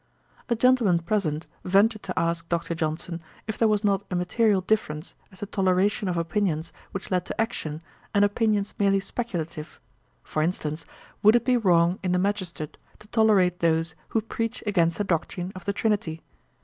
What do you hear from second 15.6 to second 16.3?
the TRINITY?